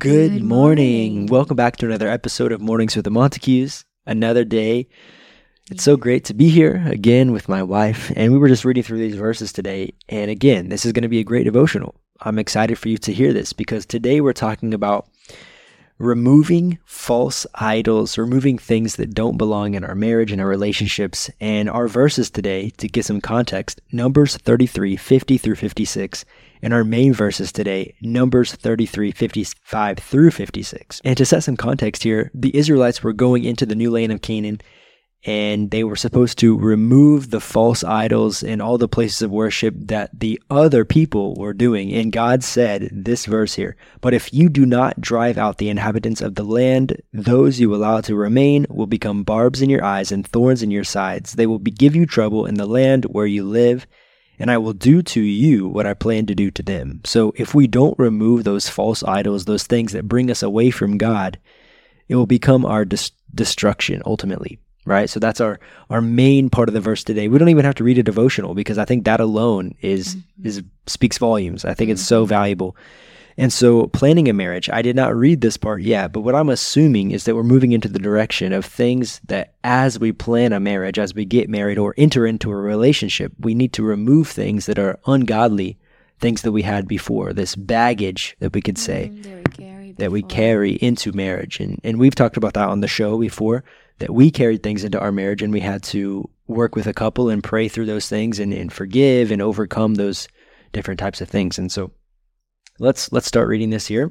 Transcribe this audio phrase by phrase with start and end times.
[0.00, 1.12] Good, Good morning.
[1.12, 1.26] morning.
[1.26, 3.84] Welcome back to another episode of Mornings with the Monticues.
[4.06, 4.88] Another day.
[5.70, 8.10] It's so great to be here again with my wife.
[8.16, 9.92] And we were just reading through these verses today.
[10.08, 11.96] And again, this is going to be a great devotional.
[12.22, 15.06] I'm excited for you to hear this because today we're talking about
[16.00, 21.30] removing false idols, removing things that don't belong in our marriage and our relationships.
[21.40, 26.24] And our verses today, to get some context, Numbers 33, 50 through 56.
[26.62, 31.02] And our main verses today, Numbers 33, 55 through 56.
[31.04, 34.22] And to set some context here, the Israelites were going into the new land of
[34.22, 34.60] Canaan
[35.24, 39.74] and they were supposed to remove the false idols and all the places of worship
[39.76, 41.92] that the other people were doing.
[41.92, 46.22] And God said this verse here, but if you do not drive out the inhabitants
[46.22, 50.26] of the land, those you allow to remain will become barbs in your eyes and
[50.26, 51.34] thorns in your sides.
[51.34, 53.86] They will be, give you trouble in the land where you live.
[54.38, 57.02] And I will do to you what I plan to do to them.
[57.04, 60.96] So if we don't remove those false idols, those things that bring us away from
[60.96, 61.38] God,
[62.08, 64.58] it will become our dis- destruction ultimately
[64.90, 65.08] right?
[65.08, 67.28] So that's our our main part of the verse today.
[67.28, 70.62] We don't even have to read a devotional because i think that alone is is
[70.86, 71.64] speaks volumes.
[71.64, 72.76] I think it's so valuable.
[73.38, 76.50] And so planning a marriage i did not read this part yet but what i'm
[76.50, 80.60] assuming is that we're moving into the direction of things that as we plan a
[80.60, 84.66] marriage as we get married or enter into a relationship we need to remove things
[84.66, 85.78] that are ungodly
[86.18, 89.80] things that we had before this baggage that we could say Mm, that we carry
[90.00, 91.60] that we carry into marriage.
[91.60, 93.64] And, and we've talked about that on the show before,
[94.00, 97.28] that we carried things into our marriage and we had to work with a couple
[97.28, 100.26] and pray through those things and, and forgive and overcome those
[100.72, 101.58] different types of things.
[101.58, 101.92] And so
[102.78, 104.10] let's let's start reading this here.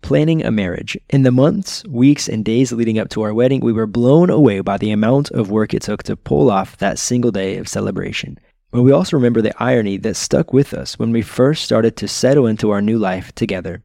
[0.00, 0.98] Planning a marriage.
[1.10, 4.60] In the months, weeks, and days leading up to our wedding, we were blown away
[4.60, 8.38] by the amount of work it took to pull off that single day of celebration.
[8.70, 12.08] But we also remember the irony that stuck with us when we first started to
[12.08, 13.82] settle into our new life together.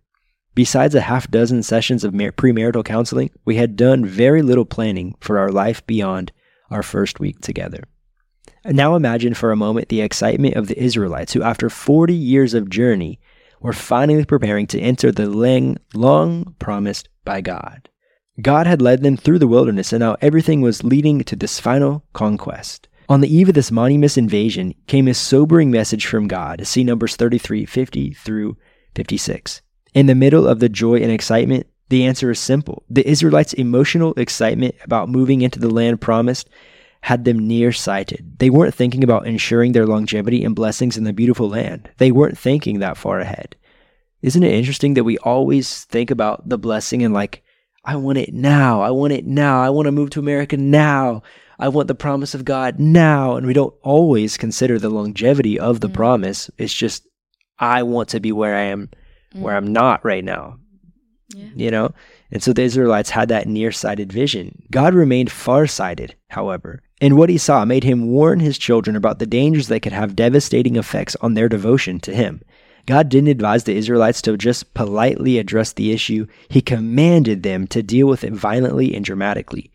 [0.59, 5.15] Besides a half dozen sessions of mar- premarital counseling, we had done very little planning
[5.21, 6.33] for our life beyond
[6.69, 7.85] our first week together.
[8.65, 12.69] Now imagine for a moment the excitement of the Israelites who, after 40 years of
[12.69, 13.21] journey,
[13.61, 17.87] were finally preparing to enter the lang- long promised by God.
[18.41, 22.03] God had led them through the wilderness, and now everything was leading to this final
[22.11, 22.89] conquest.
[23.07, 26.67] On the eve of this monumentous invasion came a sobering message from God.
[26.67, 28.57] See Numbers 33, 50 through
[28.93, 29.61] 56.
[29.93, 32.83] In the middle of the joy and excitement, the answer is simple.
[32.89, 36.49] The Israelites' emotional excitement about moving into the land promised
[37.01, 38.37] had them nearsighted.
[38.39, 41.89] They weren't thinking about ensuring their longevity and blessings in the beautiful land.
[41.97, 43.55] They weren't thinking that far ahead.
[44.21, 47.41] Isn't it interesting that we always think about the blessing and like,
[47.85, 48.81] I want it now.
[48.81, 49.61] I want it now.
[49.61, 51.23] I want to move to America now.
[51.57, 53.37] I want the promise of God now.
[53.37, 55.93] And we don't always consider the longevity of the Mm.
[55.93, 56.51] promise.
[56.57, 57.07] It's just,
[57.57, 58.89] I want to be where I am,
[59.33, 59.57] where mm.
[59.57, 60.57] I'm not right now
[61.35, 61.45] Yeah.
[61.55, 61.93] you know?
[62.31, 64.63] And so the Israelites had that nearsighted vision.
[64.71, 69.25] God remained farsighted, however, and what he saw made him warn his children about the
[69.25, 72.41] dangers that could have devastating effects on their devotion to him.
[72.85, 77.83] God didn't advise the Israelites to just politely address the issue, he commanded them to
[77.83, 79.71] deal with it violently and dramatically.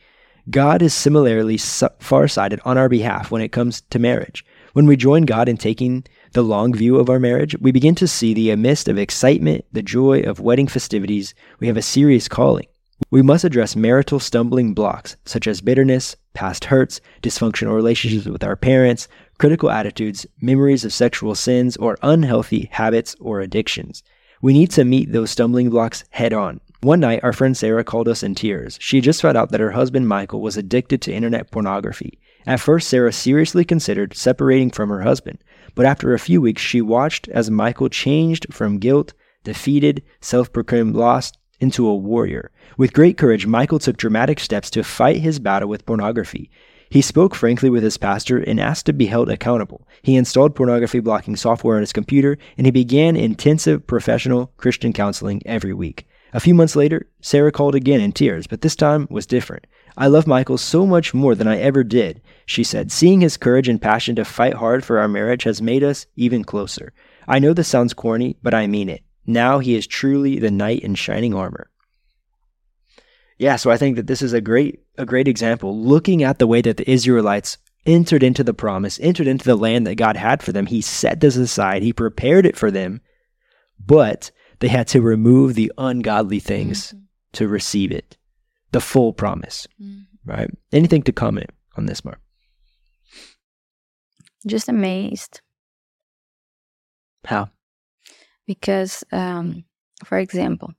[0.51, 4.45] God is similarly farsighted on our behalf when it comes to marriage.
[4.75, 8.09] When we join God in taking the long view of our marriage, we begin to
[8.09, 12.67] see the amidst of excitement, the joy of wedding festivities, we have a serious calling.
[13.11, 18.57] We must address marital stumbling blocks such as bitterness, past hurts, dysfunctional relationships with our
[18.57, 19.09] parents,
[19.39, 24.03] critical attitudes, memories of sexual sins, or unhealthy habits or addictions.
[24.43, 26.61] We need to meet those stumbling blocks head on.
[26.83, 28.77] One night, our friend Sarah called us in tears.
[28.81, 32.19] She just found out that her husband Michael was addicted to internet pornography.
[32.47, 35.39] At first, Sarah seriously considered separating from her husband,
[35.75, 39.15] but after a few weeks, she watched as Michael changed from guilt,
[39.45, 42.51] defeated, self proclaimed lost, into a warrior.
[42.77, 46.51] With great courage, Michael took dramatic steps to fight his battle with pornography.
[46.91, 49.87] He spoke frankly with his pastor and asked to be held accountable.
[50.03, 55.43] He installed pornography blocking software on his computer and he began intensive professional Christian counseling
[55.47, 56.07] every week.
[56.33, 59.67] A few months later, Sarah called again in tears, but this time was different.
[59.97, 62.91] I love Michael so much more than I ever did, she said.
[62.91, 66.45] Seeing his courage and passion to fight hard for our marriage has made us even
[66.45, 66.93] closer.
[67.29, 69.03] I know this sounds corny, but I mean it.
[69.27, 71.71] Now he is truly the knight in shining armor.
[73.39, 76.47] Yeah, so I think that this is a great a great example looking at the
[76.47, 80.43] way that the Israelites entered into the promise, entered into the land that God had
[80.43, 80.67] for them.
[80.67, 83.01] He set this aside, he prepared it for them,
[83.85, 84.31] but
[84.61, 86.99] they had to remove the ungodly things mm-hmm.
[87.33, 88.17] to receive it,
[88.75, 90.07] the full promise, Mhm.
[90.27, 90.51] right?
[90.73, 92.21] Anything to comment on this, Mark?
[94.47, 95.41] Just amazed
[97.25, 97.51] How?
[98.47, 99.65] because, um,
[100.05, 100.75] for example,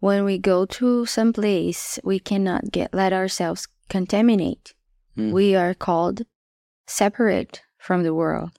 [0.00, 4.74] when we go to some place, we cannot get let ourselves contaminate.
[5.16, 5.32] Mm.
[5.32, 6.22] We are called
[6.86, 8.58] separate from the world,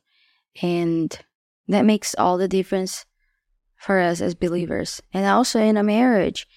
[0.61, 1.11] and
[1.67, 3.05] that makes all the difference
[3.77, 5.01] for us as believers.
[5.13, 6.47] And also in a marriage,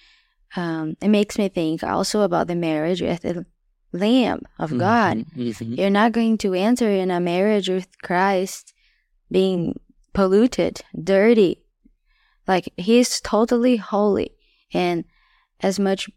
[0.55, 3.45] um, it makes me think also about the marriage with the
[3.91, 5.25] Lamb of God.
[5.35, 5.77] Mhm.
[5.77, 8.73] You're not going to enter in a marriage with Christ
[9.31, 9.79] being
[10.13, 11.63] polluted, dirty.
[12.47, 14.31] Like he's totally holy
[14.73, 15.05] and
[15.61, 16.09] as much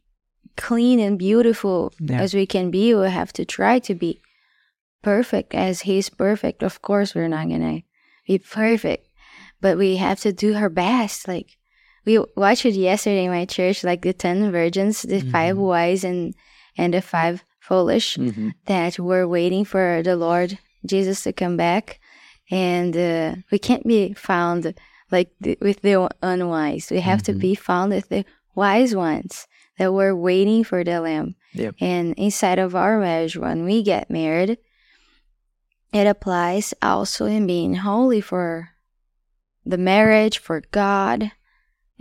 [0.56, 2.20] clean and beautiful Yeah.
[2.20, 4.20] as we can be, we have to try to be
[5.02, 6.62] perfect as he's perfect.
[6.62, 7.82] Of course, we're not gonna
[8.26, 9.08] be perfect,
[9.60, 11.26] but we have to do our best.
[11.28, 11.56] Like
[12.04, 15.60] we watched it yesterday in my church, like the ten virgins, the five Mhm.
[15.66, 16.34] wise and
[16.76, 18.54] and the five foolish Mhm.
[18.66, 22.00] that were waiting for the Lord Jesus to come back,
[22.50, 24.74] and uh, we can't be found
[25.10, 26.90] like the, with the unwise.
[26.90, 27.38] We have to Mhm.
[27.40, 28.24] be found with the
[28.54, 29.46] wise ones
[29.78, 31.36] that were waiting for the Lamb.
[31.54, 31.74] Yep.
[31.80, 34.58] And inside of our marriage, when we get married,
[35.92, 38.70] it applies also in being holy for
[39.64, 41.30] the marriage, for God,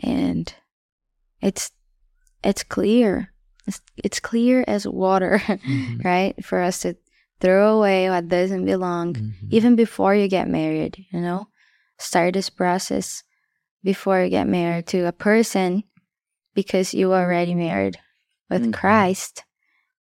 [0.02, 0.54] and
[1.42, 1.72] it's
[2.44, 3.32] it's clear.
[3.68, 6.04] It's, it's clear as water Mhm.
[6.04, 6.34] right?
[6.44, 6.96] For us to
[7.40, 9.34] throw away what doesn't belong, Mhm.
[9.52, 11.48] even before you get married, you know?
[12.00, 13.24] Start this process
[13.84, 15.84] before you get married to a person
[16.56, 17.98] because you are already married
[18.50, 18.74] with Mhm.
[18.74, 19.44] Christ,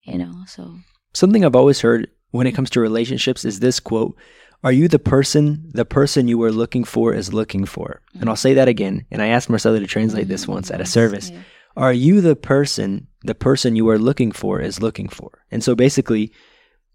[0.04, 0.44] you know?
[0.48, 0.80] So,
[1.14, 4.18] Something I've always heard when it comes to relationships is this quote
[4.66, 8.02] Are you the person the person you are looking for is looking for?
[8.20, 9.06] And I'll say that again.
[9.12, 10.90] And I asked Marcella to translate this once at a mm-hmm.
[10.90, 11.30] service.
[11.30, 11.40] yeah.
[11.78, 15.44] Are you the person the person you are looking for is looking for?
[15.52, 16.34] And so basically,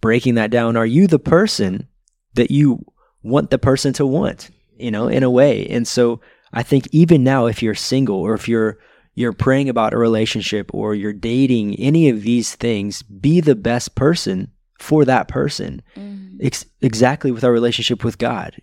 [0.00, 1.87] breaking that down, are you the person
[2.34, 2.84] that you
[3.22, 5.64] want the person to want, you know, in a way?
[5.69, 6.20] And so
[6.52, 8.78] I think even now, if you're single or if you're
[9.14, 13.94] you're praying about a relationship or you're dating any of these things, be the best
[13.94, 14.50] person
[14.81, 15.82] for that person.
[15.97, 16.38] Mhm.
[16.41, 18.56] Ex- exactly with our relationship with God.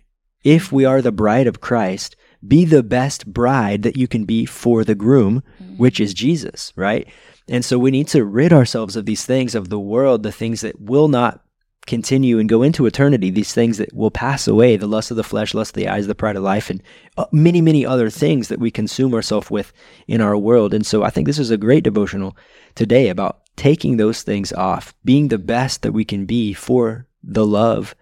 [0.44, 2.16] If we are the bride of Christ,
[2.46, 5.42] be the best bride that you can be for the groom,
[5.76, 7.06] which is Jesus, right?
[7.48, 10.60] And so we need to rid ourselves of these things of the world, the things
[10.60, 11.40] that will not
[11.86, 15.24] continue and go into eternity, these things that will pass away, the lust of the
[15.24, 16.82] flesh, lust of the eyes, the pride of life, and
[17.16, 19.72] uh, many, many other things that we consume ourselves with
[20.06, 20.74] in our world.
[20.74, 22.36] And so I think this is a great devotional
[22.74, 27.44] today about taking those things off, being the best that we can be for the
[27.44, 27.94] love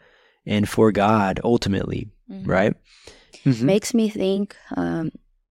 [0.45, 2.47] and for God ultimately, Mhm.
[2.47, 2.75] right?
[3.45, 3.63] Mhm.
[3.63, 5.11] Makes me think um,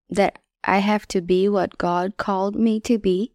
[0.10, 3.34] that I have to be what God called me to be,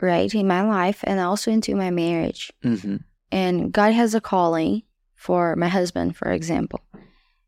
[0.00, 2.52] right, in my life and also into my marriage.
[2.62, 3.02] Mhm.
[3.30, 4.82] and God has a calling
[5.14, 6.80] for my husband, for example,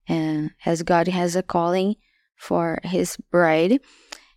[0.06, 1.97] and as God has a calling
[2.37, 3.81] for His bride,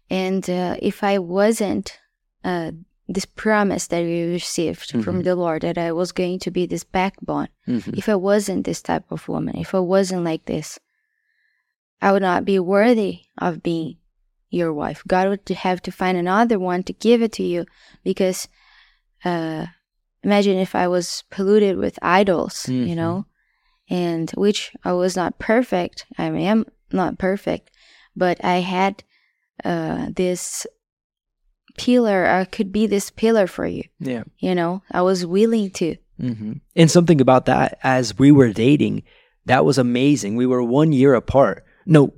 [0.09, 1.99] and uh, if I wasn't
[2.45, 2.71] uh,
[3.07, 5.23] this promise that we received from Mhm.
[5.23, 7.97] the Lord that I was going to be this backbone, Mhm.
[7.97, 10.79] if I wasn't this type of woman, if I wasn't like this,
[12.01, 13.97] I would not be worthy of being
[14.49, 15.03] your wife.
[15.07, 17.65] God would have to find another one to give it to you
[18.03, 18.47] because
[19.25, 19.67] uh,
[20.21, 22.87] imagine if I was polluted with idols, Mhm.
[22.87, 23.25] you know,
[23.89, 26.05] and which I was not perfect.
[26.17, 27.71] I am not perfect,
[28.15, 29.03] but I had
[29.63, 30.65] uh, this
[31.77, 32.25] pillar.
[32.27, 34.23] I could be this pillar for you, Yeah.
[34.39, 34.81] you know.
[34.91, 35.95] I was willing to.
[36.19, 39.03] hmm And something about that, as we were dating,
[39.45, 40.35] that was amazing.
[40.35, 41.65] We were one year apart.
[41.85, 42.13] No,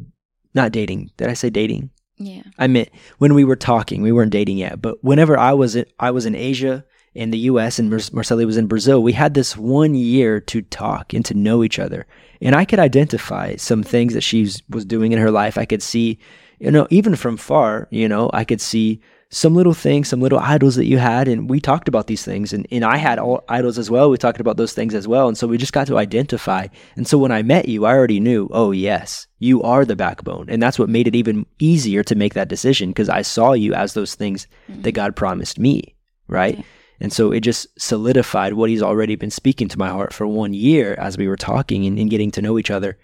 [0.53, 1.12] not dating.
[1.17, 1.89] Did I say dating?
[2.17, 2.43] Yeah.
[2.57, 4.01] I meant when we were talking.
[4.01, 4.81] We weren't dating yet.
[4.81, 8.45] But whenever I was in, I was in Asia, in the U.S., and Mar- Marcella
[8.45, 12.05] was in Brazil, we had this one year to talk and to know each other.
[12.41, 15.57] And I could identify some things that she was doing in her life.
[15.57, 16.19] I could see,
[16.59, 19.01] you know, even from far, you know, I could see
[19.32, 22.53] some little things, some little idols that you had, and we talked about these things,
[22.53, 24.10] and, and I had all idols as well.
[24.10, 26.67] We talked about those things as well, and so we just got to identify.
[26.96, 30.50] And so when I met you, I already knew, oh yes, you are the backbone,
[30.50, 33.74] and that's what made it even easier to make that decision because I saw you
[33.74, 34.84] as those things mm-hmm.
[34.84, 35.96] that God promised me,
[36.27, 36.58] right?
[36.58, 36.63] Yeah.
[37.01, 40.53] And so it just solidified what He's already been speaking to my heart for one
[40.53, 42.98] year as we were talking and, and getting to know each other.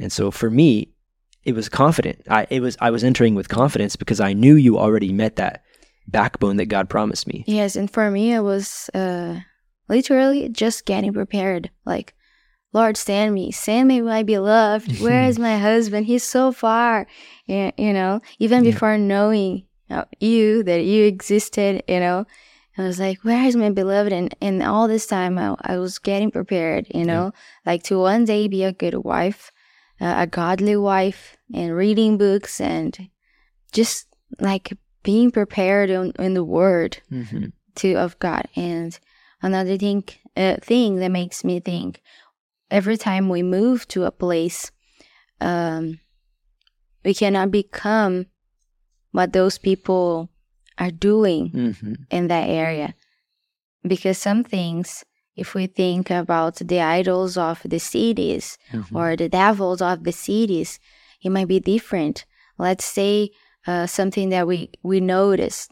[0.00, 0.89] And so for me,
[1.44, 2.22] it was confident.
[2.28, 5.62] I it was I was entering with confidence because I knew you already met that
[6.06, 7.44] backbone that God promised me.
[7.46, 9.40] Yes, and for me, it was uh,
[9.88, 11.70] literally just getting prepared.
[11.84, 12.14] Like,
[12.72, 14.98] Lord, send me, send me my beloved.
[15.00, 16.06] Where is my husband?
[16.06, 17.06] He's so far.
[17.46, 18.72] You, you know, even Yeah.
[18.72, 22.26] before knowing uh, you, that you existed, you know,
[22.78, 24.12] I was like, where is my beloved?
[24.12, 27.32] And, and all this time, I, I was getting prepared, you know,
[27.66, 29.52] like to one day be a good wife,
[30.00, 33.10] uh, a godly wife, and reading books and
[33.72, 34.06] just
[34.38, 38.48] like being prepared in, in the word hmm to of God.
[38.56, 38.98] And
[39.42, 40.04] another thing
[40.36, 42.02] uh, thing that makes me think
[42.70, 44.70] every time we move to a place,
[45.40, 46.00] um,
[47.04, 48.26] we cannot become
[49.12, 50.30] what those people
[50.78, 52.94] are doing hmm in that area.
[53.82, 55.04] Because some things,
[55.40, 58.96] if we think about the idols of the cities Mm-hmm.
[58.96, 60.70] or the devils of the cities,
[61.24, 62.16] it might be different.
[62.58, 63.30] Let's say
[63.66, 64.58] uh, something that we,
[64.90, 65.70] we noticed.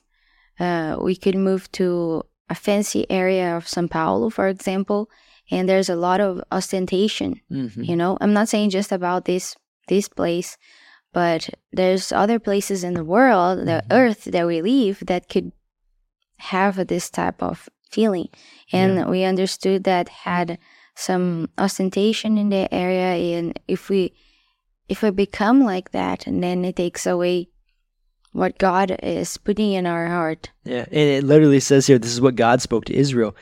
[0.58, 5.08] Uh, we could move to a fancy area of Sao Paulo, for example,
[5.50, 9.56] and there's a lot of ostentation hmm you know i'm not saying just about this
[9.88, 10.50] this place
[11.12, 11.40] but
[11.78, 13.92] there's other places in the world the Mhm.
[14.00, 15.48] earth that we live that could
[16.54, 18.28] have this type of feeling
[18.72, 20.58] and we understood that had
[20.94, 24.12] some ostentation in the area and if we
[24.88, 27.48] if we become like that and then it takes away
[28.32, 32.20] what god is putting in our heart Yeah, and it literally says here, this is
[32.20, 33.34] what God spoke to Israel.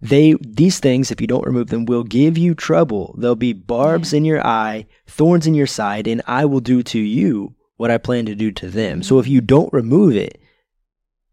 [0.00, 3.14] They these things, if you don't remove them, will give you trouble.
[3.18, 6.98] There'll be barbs in your eye, thorns in your side, and I will do to
[6.98, 9.02] you what I plan to do to them.
[9.02, 10.40] So if you don't remove it,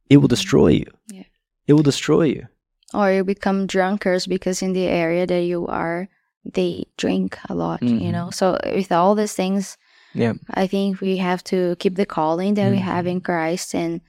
[0.10, 0.86] it will destroy you.
[1.08, 1.24] Yeah.
[1.68, 2.48] It will destroy you.
[2.94, 6.08] Or you become drunkards because in the area that you are
[6.54, 8.12] they drink a lot you Mhm.
[8.12, 9.78] know so with all these things
[10.14, 10.34] Yeah.
[10.54, 12.88] i think we have to keep the calling that we Mhm.
[12.92, 14.00] have in christ and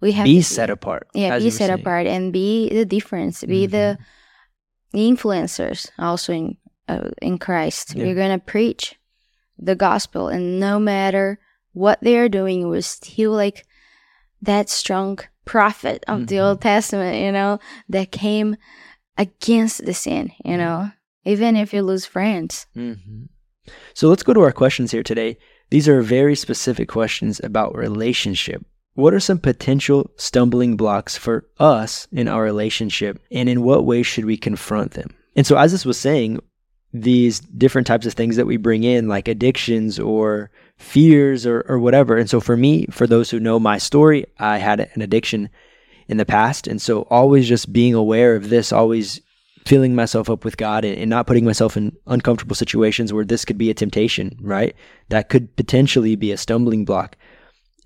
[0.00, 1.06] we have Be to set apart.
[1.14, 1.80] yeah be set saying.
[1.80, 3.98] apart and be the difference be the
[4.94, 6.56] influencers also in
[6.88, 8.04] uh, in christ Yeah.
[8.06, 8.96] we're gonna preach
[9.58, 11.38] the gospel and no matter
[11.74, 13.66] what they are doing we're still like
[14.42, 15.18] that strong
[15.48, 16.44] prophet of the Mhm.
[16.44, 18.56] old testament you know that came
[19.16, 20.90] against the sin you know
[21.24, 23.24] even if you lose friends hmm
[23.94, 25.36] So let's go to our questions here today.
[25.70, 28.64] These are very specific questions about relationship.
[28.94, 34.06] What are some potential stumbling blocks for us in our relationship, and in what ways
[34.06, 35.10] should we confront them?
[35.36, 36.40] And so, as this was saying,
[36.94, 41.78] these different types of things that we bring in, like addictions or fears or, or
[41.78, 42.16] whatever.
[42.16, 45.50] And so, for me, for those who know my story, I had an addiction
[46.06, 46.66] in the past.
[46.66, 49.20] And so, always just being aware of this, always
[49.66, 53.44] filling myself up with God and, and not putting myself in uncomfortable situations where this
[53.44, 54.74] could be a temptation, right?
[55.10, 57.16] That could potentially be a stumbling block.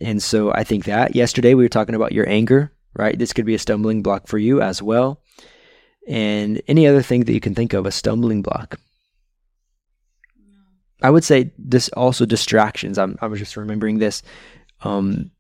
[0.00, 3.18] And so I think that yesterday we were talking about your anger, right?
[3.18, 5.20] This could be a stumbling block for you as well.
[6.08, 8.78] And any other thing that you can think of, a stumbling block.
[11.02, 12.99] I would say this also distractions.
[12.99, 14.23] I'm, I was just remembering this.
[14.82, 15.30] Um,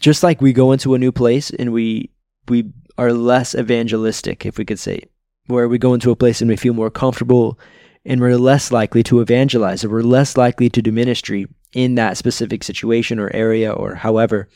[0.00, 2.10] just like we go into a new place and we
[2.48, 5.02] we are less evangelistic, if we could say,
[5.46, 7.58] where we go into a place and we feel more comfortable
[8.04, 12.16] and we're less likely to evangelize or we're less likely to do ministry in that
[12.16, 14.48] specific situation or area or however.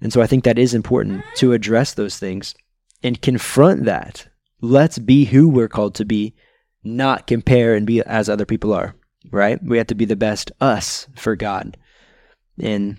[0.00, 2.54] And so I think that is important to address those things
[3.02, 4.28] and confront that.
[4.60, 6.34] Let's be who we're called to be,
[6.84, 8.94] not compare and be as other people are,
[9.30, 9.62] right?
[9.62, 11.76] We have to be the best us for God.
[12.60, 12.98] And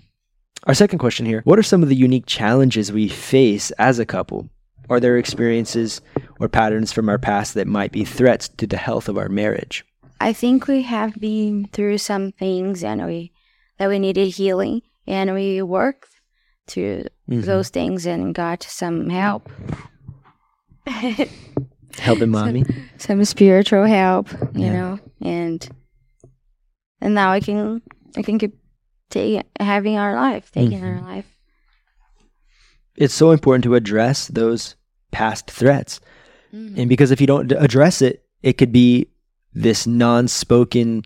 [0.64, 4.06] our second question here What are some of the unique challenges we face as a
[4.06, 4.48] couple?
[4.90, 6.00] Are there experiences
[6.40, 9.84] or patterns from our past that might be threats to the health of our marriage?
[10.20, 13.32] I think we have been through some things and we
[13.78, 16.08] that we needed healing and we worked
[16.68, 17.44] through Mhm.
[17.44, 19.48] those things and got some help.
[21.98, 22.64] Helping mommy.
[22.98, 24.72] some spiritual help, you Yeah.
[24.72, 25.68] know, and
[27.02, 27.82] and now I can
[28.16, 28.54] I can keep
[29.10, 31.02] taking having our life, taking our Mhm.
[31.02, 31.26] life.
[32.96, 34.76] It's so important to address those
[35.10, 36.00] past threats.
[36.52, 39.08] And because if you don't address it, it could be
[39.54, 41.02] this non spoken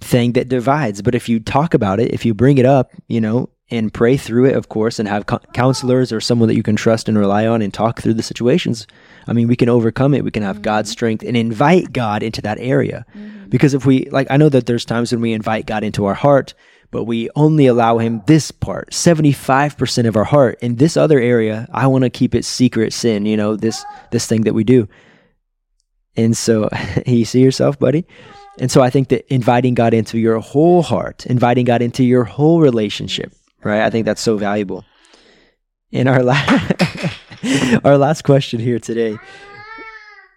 [0.00, 1.02] thing that divides.
[1.02, 4.16] But if you talk about it, if you bring it up, you know, and pray
[4.16, 7.18] through it, of course, and have co- counselors or someone that you can trust and
[7.18, 8.86] rely on and talk through the situations,
[9.26, 10.24] I mean, we can overcome it.
[10.24, 10.92] We can have God's mm-hmm.
[10.92, 13.04] strength and invite God into that area.
[13.14, 13.48] Mm-hmm.
[13.48, 16.14] Because if we, like, I know that there's times when we invite God into our
[16.14, 16.54] heart,
[16.90, 20.58] but we only allow Him this part, 75% of our heart.
[20.62, 24.26] In this other area, I want to keep it secret sin, you know, this, this
[24.26, 24.88] thing that we do.
[26.16, 26.70] And so,
[27.06, 28.06] you see yourself, buddy?
[28.60, 32.24] And so I think that inviting God into your whole heart, inviting God into your
[32.24, 33.32] whole relationship,
[33.62, 33.82] right?
[33.82, 34.84] I think that's so valuable.
[35.90, 36.74] In our last,
[37.84, 39.16] our last question here today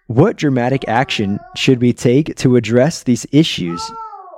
[0.06, 3.90] What dramatic action should we take to address these issues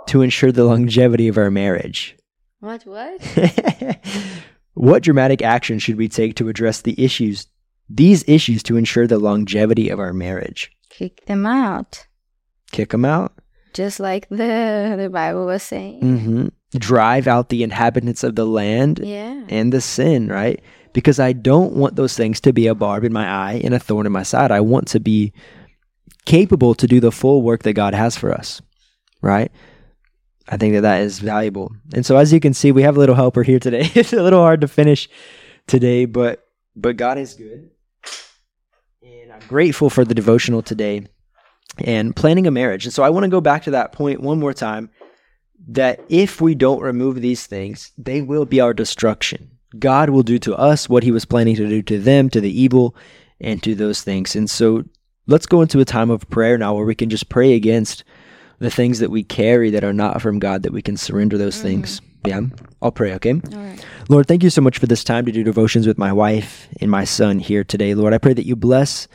[0.09, 2.17] to ensure the longevity of our marriage?
[2.61, 3.21] What what?
[4.75, 7.47] what dramatic action should we take to address the issues,
[7.89, 10.73] these issues to ensure the longevity of our marriage?
[10.91, 12.07] Kick them out.
[12.73, 13.35] Kick them out?
[13.73, 16.01] Just like the the Bible was saying.
[16.01, 19.45] hmm drive out the inhabitants of the land Yeah.
[19.49, 20.61] and the sin, right?
[20.93, 23.79] Because I don't want those things to be a barb in my eye and a
[23.79, 24.51] thorn in my side.
[24.51, 25.33] I want to be
[26.25, 28.63] capable to do the full work that God has for us,
[29.21, 29.51] right?
[30.49, 31.73] I think that that is valuable.
[31.95, 33.91] And so as you can see, we have a little helper here today.
[33.95, 35.09] it's a little hard to finish
[35.67, 37.71] today, but but God is good.
[39.03, 41.07] And I'm grateful for the devotional today
[41.79, 42.85] and planning a marriage.
[42.85, 44.91] And so I want to go back to that point one more time
[45.69, 49.51] that if we don't remove these things, they will be our destruction.
[49.79, 52.61] God will do to us what he was planning to do to them, to the
[52.61, 52.95] evil,
[53.41, 54.37] and to those things.
[54.37, 54.85] And so
[55.27, 58.05] let's go into a time of prayer now where we can just pray against
[58.59, 61.57] the things that we carry that are not from God, that we can surrender those
[61.57, 61.67] mm-hmm.
[61.67, 62.01] things.
[62.27, 62.41] Yeah,
[62.81, 63.33] I'll pray, okay?
[63.33, 63.85] All right.
[64.09, 66.91] Lord, thank you so much for this time to do devotions with my wife and
[66.91, 67.95] my son here today.
[67.95, 69.09] Lord, I pray that you bless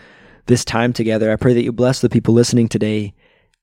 [0.45, 1.31] this time together.
[1.31, 3.13] I pray that you bless the people listening today,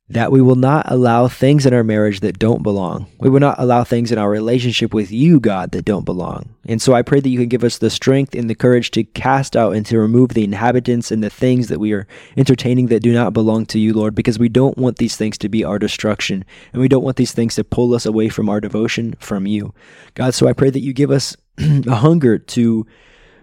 [0.09, 3.07] that we will not allow things in our marriage that don't belong.
[3.19, 6.55] We will not allow things in our relationship with you, God, that don't belong.
[6.67, 9.03] And so I pray that you can give us the strength and the courage to
[9.03, 13.03] cast out and to remove the inhabitants and the things that we are entertaining that
[13.03, 15.79] do not belong to you, Lord, because we don't want these things to be our
[15.79, 16.45] destruction.
[16.73, 19.75] And we don't want these things to pull us away from our devotion from you.
[20.15, 22.87] God, so I pray that you give us a hunger to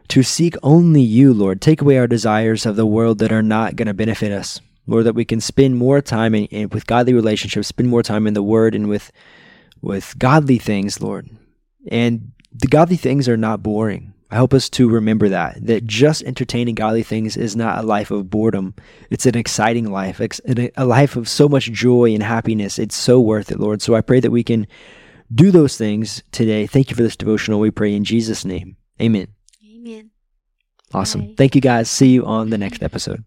[0.09, 1.61] to seek only you, Lord.
[1.61, 4.59] Take away our desires of the world that are not going to benefit us.
[4.85, 8.27] Lord, that we can spend more time in, in, with godly relationships, spend more time
[8.27, 9.11] in the Word and with
[9.81, 11.29] with godly things, Lord.
[11.89, 14.13] And the godly things are not boring.
[14.31, 18.29] Help us to remember that that just entertaining godly things is not a life of
[18.29, 18.73] boredom.
[19.11, 22.79] It's an exciting life, a life of so much joy and happiness.
[22.79, 23.81] It's so worth it, Lord.
[23.81, 24.65] So I pray that we can
[25.33, 26.65] do those things today.
[26.65, 27.59] Thank you for this devotional.
[27.59, 28.75] We pray in Jesus' name.
[29.01, 29.27] Amen.
[29.63, 30.11] Amen.
[30.93, 31.27] Awesome.
[31.27, 31.33] Bye.
[31.37, 31.89] Thank you guys.
[31.89, 33.23] See you on the next episode.